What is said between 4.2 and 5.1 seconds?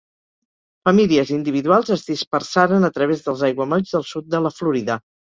de la Florida.